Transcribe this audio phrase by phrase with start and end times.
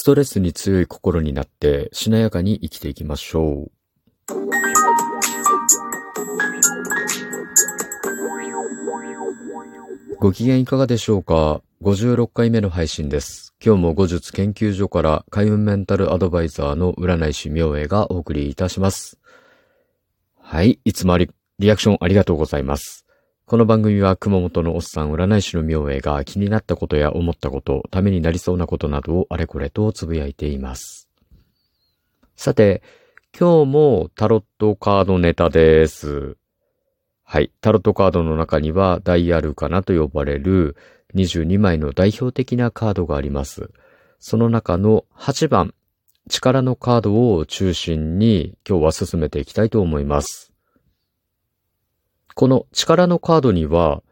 [0.00, 3.70] ストレスに強い心になってしなやかに生きていきましょう。
[10.18, 13.54] ご機嫌いかがでしょうか ?56 回目の配信です。
[13.62, 19.18] 今日も後術研究所から開運メンタルアドバイザーの占い師明恵がお送りいたします。
[20.38, 23.04] はい、いつもあり、リアクションありがとうございます。
[23.50, 31.08] この番組は熊本のおっさん占い師の明恵が気になったことや思ったこと、ためになりそうなことなどをあれこれとつぶやいています。
[32.36, 32.80] さて、
[33.36, 36.36] 今日もタロットカードネタです。
[37.24, 37.50] はい。
[37.60, 40.76] タロットカードの中にはダイアルカナと呼ばれる
[41.16, 43.72] 22枚の代表的なカードがあります。
[44.20, 45.74] その中の8番、
[46.28, 50.49] 力のカードを中心に今日は進めていきたいと思います。
[52.40, 54.02] この力のカードには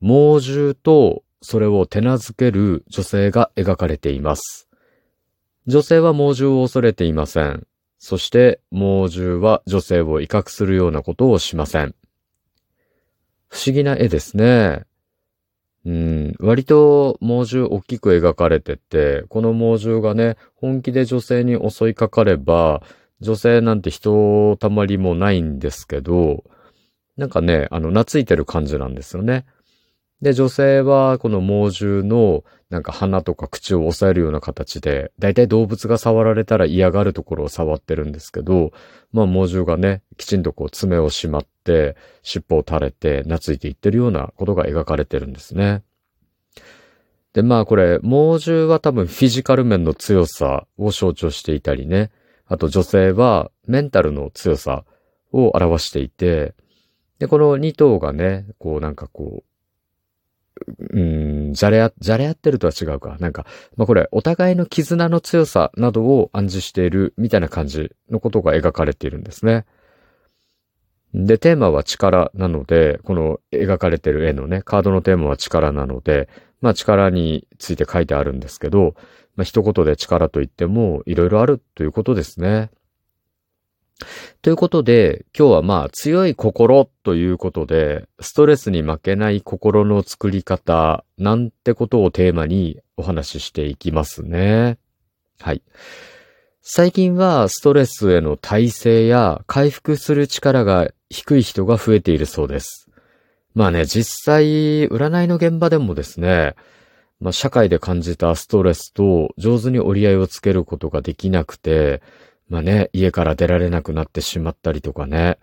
[0.00, 4.68] 猛獣とそれを手なずける女性が描かれています。
[5.68, 7.68] 女性は猛獣を恐れていません。
[8.00, 11.94] そして猛獣は女性を威嚇するようなことをしません。
[13.46, 14.82] 不思議な絵ですね。
[15.86, 22.82] うん、割と猛獣大きく描かれてて、この猛獣がね、本気で女性に襲いかかれば、
[23.20, 26.42] 女性なんて人たまりもないんですけど、
[27.18, 29.44] なんかね、あの、懐いてる感じなんですよね。
[30.22, 38.72] で、女性はこの猛獣のなんか鼻とか口を押さえるような形で、だいたい動物が触られたら嫌がるところを触ってるんですけど、
[39.12, 45.82] まあ猛獣がね、きちんとこう爪をしまって、尻尾を垂れて懐いていってるようなことが描かれてるんですね。
[47.32, 52.10] で、まあこれ、猛獣は多分フィジカル面の強さを象徴していたりね、
[52.46, 54.84] あと女性はメンタルの強さ
[55.32, 56.54] を表していて、
[57.18, 59.48] で、この2頭がね、こうなんかこう、
[60.90, 61.00] う
[61.50, 63.16] ん、じゃれあ、じゃれ合ってるとは違うか。
[63.20, 69.66] なんか、まあ、これ、お互いの絆の強さなどを暗示しているみたいな感じのことが描かれているんですね。
[71.14, 76.28] で、テーマは力なので、この描かれてる絵のね、カードのテーマは力なので、
[76.60, 78.94] まあ力について書いてあるんですけど、
[79.36, 82.70] まあ一言で力と言ってもいろいろあるということですね。
[84.42, 94.78] ということで、今日はまあ強い心ということで、ストレスに負けない心の作り方なんてことをテーマにお話ししていきますね。
[95.40, 95.62] はい。
[96.62, 102.88] 最近はストレスへの耐性や回復する力が低い人が増えているそうです。
[103.54, 106.54] まあね、実際、占いの現場でもですね、
[107.20, 112.02] まあ社会で感じたストレスと上手に折り合いをつけることができなくて、
[112.48, 115.38] まあね、家から出られなくなってしまったりとかね、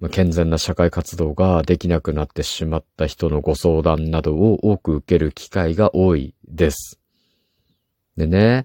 [0.00, 6.98] まあ、健全な社会活動ができなくなってしまった人のご相談などを多く受ける機会が多いです。
[8.16, 8.64] でね、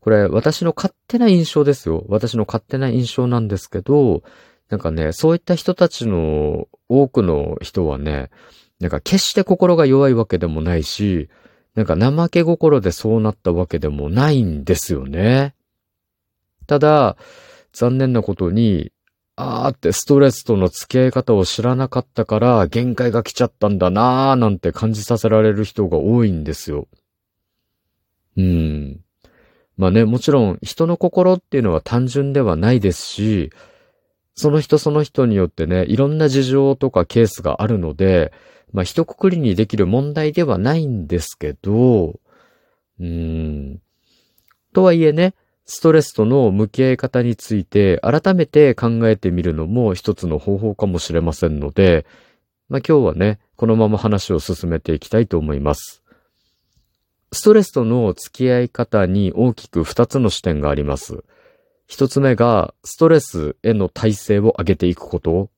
[0.00, 2.04] これ私の勝手な印象ですよ。
[2.08, 4.22] 私の勝手な印象なんですけど、
[4.68, 8.30] なんかね、そういった人たちの多くの人はね、
[8.80, 11.28] なんか決して心が弱いわけでもないし、
[11.76, 15.54] なんか怠け心でそうなったわけでもないんですよね。
[16.72, 17.18] ただ、
[17.74, 18.92] 残念なことに、
[19.36, 26.88] あーってストレスとの付き合い方を知らなかったから限界が来ちゃったんだなーなんて感じさせられる人が多いんですよ。
[28.38, 29.00] うん。
[29.76, 33.50] まあね、もちろん人の心っていうのは単純ではないですし、
[34.34, 38.32] その人その人によってね、いろんな事情とかケースがあるので、
[38.72, 42.18] まあ一括りにできる問題ではないんですけど、
[42.98, 43.82] うーん。
[44.72, 45.34] とはいえね、
[45.64, 52.04] ストレスとの向き合い方について改めて考えてみるのも一つの方法かもしれませんので、
[52.68, 56.02] まあ、今日はね、このまま話を進めていきたいと思います。
[57.32, 61.24] ストレスとの付き合い方に大きく二つの視点があります。
[61.86, 65.50] 一つ目がストレスへの耐性を上げていくこと。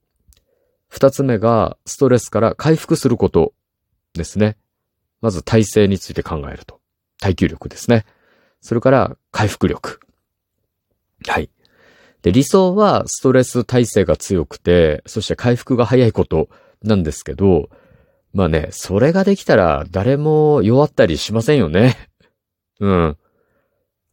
[0.87, 3.53] 二つ目がストレスから回復すること
[4.13, 4.57] ですね。
[5.21, 6.79] まず耐性について考えると。
[7.19, 8.05] 耐久力ですね。
[8.65, 9.99] それから回復力。
[11.27, 11.51] はい。
[12.23, 16.49] で、理想はストレス耐性が強くて、そして回復が早いこと
[16.81, 17.69] なんですけど、
[18.33, 22.09] まあね、それができたら誰も弱ったりしませんよね。
[22.79, 23.17] うん。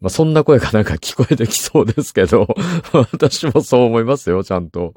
[0.03, 2.47] まあそんな声がなんか聞こえてきそうですけど、
[2.93, 4.93] 私もそう思いますよ、ちゃんと。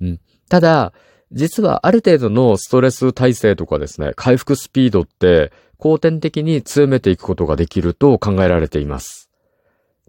[0.00, 0.20] うん。
[0.48, 0.92] ただ、
[1.30, 9.30] 実はある程度のストレス耐性とかですね、回復スピードって後天的に強めていくことができると考えられています。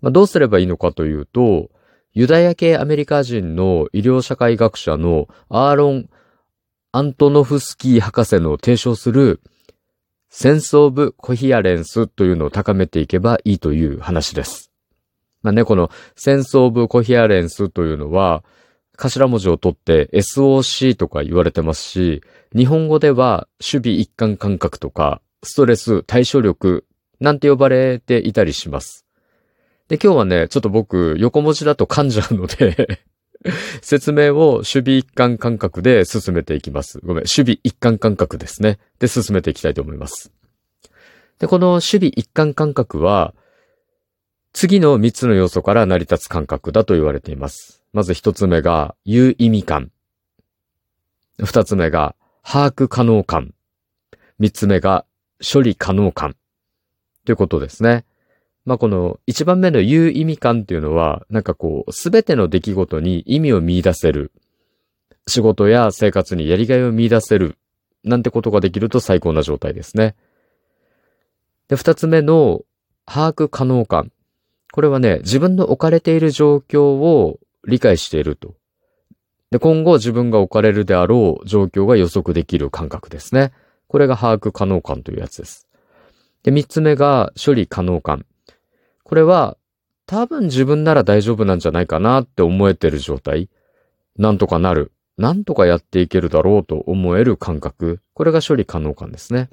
[0.01, 1.69] まあ、どうすればいいのかというと、
[2.13, 6.09] ユダヤ系アメリカ人の医療社会学者のアーロン・
[6.91, 9.41] アントノフスキー博士の提唱する
[10.29, 14.71] センスオブコヒアレンスというのを高めていけばいいという話です。
[15.43, 18.43] まあね、このセンスオブコヒアレンスというのは、
[18.97, 22.21] 頭文字を取って SOC とか言われてますし、
[22.55, 26.85] 日本語では守備一貫感覚とか、ストレス対処力
[27.19, 29.05] なんて呼ばれていたりします。
[29.87, 33.01] で、今日はね、ちょっと僕、横文字だと噛んじゃうので
[33.81, 36.99] 説明を守備一貫感覚で進めていきます。
[37.03, 38.79] ごめん、守備一貫感覚ですね。
[38.99, 40.31] で、進めていきたいと思います。
[41.39, 43.33] で、この守備一貫感覚は、
[44.51, 47.83] 次の三つの要素から成り立つ感覚だと言われています。
[47.93, 49.91] まず一つ目が、有意味感。
[51.41, 53.53] 二つ目が、把握可能感。
[54.37, 55.05] 三つ目が、
[55.41, 56.35] 処理可能感。
[57.25, 58.05] ということですね。
[58.65, 64.31] まあ、この一番目の有意味感っていうのは、なんかこう、すべての出来事に意味を見出せる。
[65.27, 67.57] 仕事や生活にやりがいを見出せる。
[68.03, 70.15] なんてことができると最高な状態ですね。
[71.67, 72.61] で、二つ目の
[73.05, 74.11] 把握可能感。
[74.71, 78.55] これはね、自分の置かれている状況を理解していると。
[79.51, 83.51] で、今後自分が置かれるであろう状況が予測できる感覚ですね。
[83.89, 85.67] これが把握可能感というやつです。
[86.43, 88.25] で、三つ目が処理可能感。
[89.03, 89.57] これは
[90.05, 93.49] 多分自分なら大丈夫なんじゃないかなって思えてる状態。
[94.17, 94.91] なんとかなる。
[95.17, 97.99] なんとかやっていけるだろうと思える感覚。
[98.13, 99.49] これが処理可能感ですね。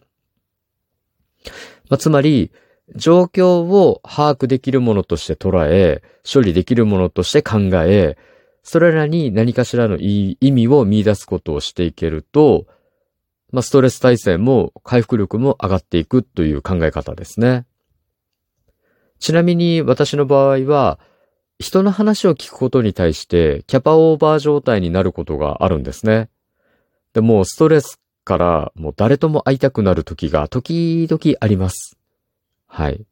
[1.88, 2.52] まあ、つまり、
[2.94, 8.16] 状況を把握できるものとして捉え、処理できるものとして考え、
[8.62, 12.66] それらに何かしらの意味を見出すことをしていけると、
[13.56, 17.64] まあ、ストレス耐性も回復力も上がっていくという考え方ですね。
[19.19, 20.99] ちなみに私の場合は、
[21.58, 26.29] 人の話を聞くことに対してキャパオーバー状態になることがあるんですね。
[27.14, 31.97] でもストレスからもう誰とも会いたくなる時が時々あります。
[32.67, 33.06] はい。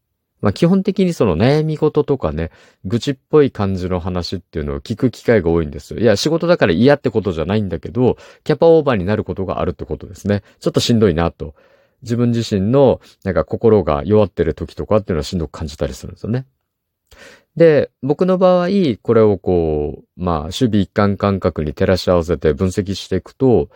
[0.45, 2.51] まあ基本的にその悩み事とかね、
[2.85, 6.01] 愚痴っぽい感じの話っていうのを聞く機会が多いんですよ。
[6.01, 10.43] いや、仕事だから嫌ってことじゃないんだけど、キャパオーバーになることがあるってことですね。
[10.61, 11.55] ちょっとしんどいなと。
[12.03, 16.45] 自分自身のなんか心が弱ってる時とかっていうのはしんどく感じたりするんですよね。
[17.57, 18.69] で、僕の場合、
[19.01, 23.71] これをこう、まあ、守備一貫感覚に照らし合わせて分析していくと、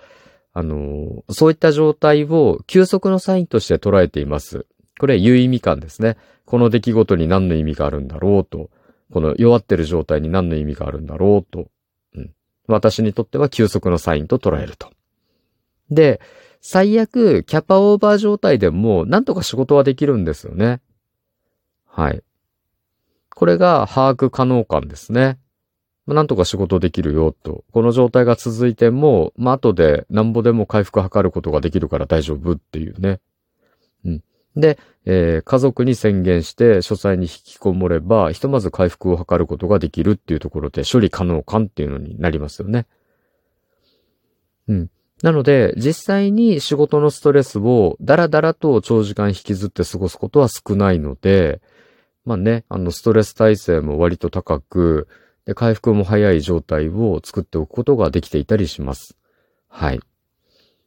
[0.53, 4.67] あの、そういった状態を休息のサインとして捉えています。
[4.99, 6.17] これ有意味感ですね。
[6.45, 8.71] この出来事に何の意味があるんだろうと。
[9.13, 11.69] この弱ってる状態に何の意味があるんだろうと。
[12.15, 12.31] うん、
[12.67, 14.91] 私にとっては休息のサインと捉えると。
[15.91, 16.21] で、
[16.61, 20.81] 最悪、キャパオーバー状態でも、なんとか仕事はできるんですよね。
[21.87, 22.23] はい。
[23.35, 25.39] これが把握可能感ですね。
[26.07, 27.65] なんとか仕事できるよと。
[27.71, 33.21] この状態が続いても、まあ、後でなんぼでも回復を図ることができるから大丈夫っていうね。
[34.05, 34.23] うん。
[34.57, 42.87] で、えー、家族に宣言して書斎に引きこもれば、ひとまず回復を図ることができるっていうところで処理可能感っていうのになりますよね。
[44.69, 44.91] うん。
[45.23, 51.61] なので、実際に仕事のストレスをダラダラと長時間引きずって過ごすことは少ないので、
[52.25, 55.09] まあね、あの、ストレス耐性も割と高く、
[55.47, 59.17] で、回復も早い状態を作っておくことができていたりします。
[59.67, 60.01] はい。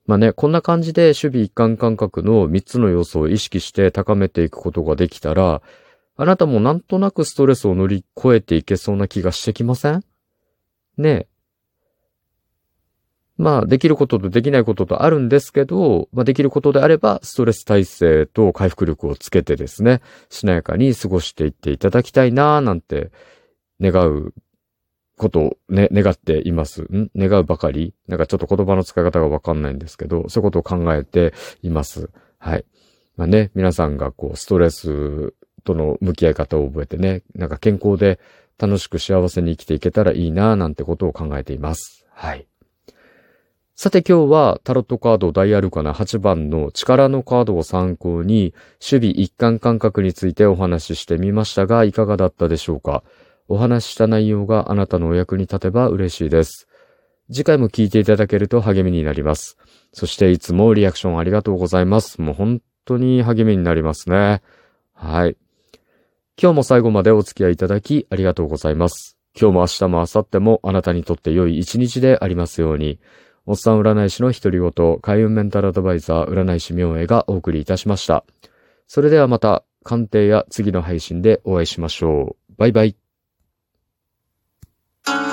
[0.07, 5.61] まあね、こんな感じで守備一貫感覚の3つの要素を意識して高めていくことができたら、
[6.17, 10.03] あなたもなんとなくストレスを乗り越えていけそうな気がしてきません？
[10.97, 11.27] ねえ。
[13.37, 23.11] まあ、できることとできないこととあるんですけど、まあ、できることであれば、ストレス耐性と回復力をつけてですね、しなやかに過ごしていっていただきたいなぁなんて、
[23.79, 24.33] 願う
[25.21, 26.81] ことをね、願っています。
[26.81, 27.11] ん？
[27.15, 27.93] 願うばかり？
[28.07, 32.09] なんかちょっと言葉の使い方がわかんないんですけど、そういうことを考えています。
[32.39, 32.65] はい。
[33.17, 38.19] まあね、皆さんがこう、ストレスとの向き合い方を覚えてね、なんか健康で
[38.57, 42.07] 楽しく幸せに生きていけたらいいなぁなんてことを考えています。
[42.09, 42.47] はい。
[43.75, 53.03] さて今日はタロットカードダイアルカナ8番の力のカードを参考に守備一貫感覚についてお話ししてみましたがいかがだったでしょうか？
[53.47, 56.67] お話しした内容があなたのお役に立てば嬉しいです。
[57.31, 59.57] 次回も聞いていただけると励みになります。
[59.93, 62.21] そしていつもリアクションありがとうございます。
[62.21, 64.41] もう本当に励みになりますね。
[64.93, 65.37] はい。
[66.41, 69.17] 今日も最後までお付き合いいただきありがとうございます。
[69.39, 72.99] 今日も明日も明後日もあなたにとって良い一日でありますように。
[73.45, 78.23] おっさん占い師の独り言、開運メンタルアドバイザー占い師明恵がお送りいたしました。
[78.87, 82.53] それではまた鑑定や次の配信でお会いしましょう。
[82.57, 83.00] バイバイ。
[85.07, 85.30] you.